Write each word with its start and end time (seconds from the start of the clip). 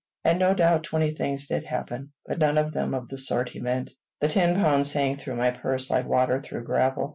And 0.23 0.39
no 0.39 0.55
doubt 0.55 0.83
twenty 0.83 1.11
things 1.11 1.45
did 1.45 1.63
happen, 1.63 2.11
but 2.25 2.39
none 2.39 2.57
of 2.57 2.71
them 2.73 2.95
of 2.95 3.07
the 3.07 3.19
sort 3.19 3.49
he 3.49 3.59
meant. 3.59 3.91
The 4.19 4.29
ten 4.29 4.55
pounds 4.55 4.89
sank 4.91 5.19
through 5.21 5.35
my 5.35 5.51
purse 5.51 5.91
like 5.91 6.07
water 6.07 6.41
through 6.41 6.63
gravel. 6.63 7.09